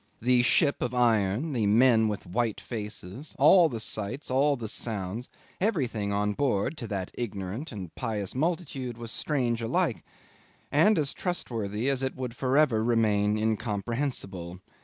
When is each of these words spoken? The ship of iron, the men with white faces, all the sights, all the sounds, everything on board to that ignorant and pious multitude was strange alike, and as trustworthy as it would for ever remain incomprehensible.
The 0.19 0.41
ship 0.41 0.81
of 0.81 0.95
iron, 0.95 1.53
the 1.53 1.67
men 1.67 2.07
with 2.07 2.25
white 2.25 2.59
faces, 2.59 3.35
all 3.37 3.69
the 3.69 3.79
sights, 3.79 4.31
all 4.31 4.55
the 4.55 4.67
sounds, 4.67 5.29
everything 5.59 6.11
on 6.11 6.33
board 6.33 6.75
to 6.77 6.87
that 6.87 7.11
ignorant 7.13 7.71
and 7.71 7.93
pious 7.93 8.33
multitude 8.33 8.97
was 8.97 9.11
strange 9.11 9.61
alike, 9.61 10.03
and 10.71 10.97
as 10.97 11.13
trustworthy 11.13 11.87
as 11.87 12.01
it 12.01 12.15
would 12.15 12.35
for 12.35 12.57
ever 12.57 12.83
remain 12.83 13.37
incomprehensible. 13.37 14.57